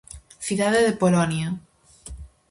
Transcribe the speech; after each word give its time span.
Cidade 0.47 0.79
de 0.87 0.93
Polonia. 1.01 1.47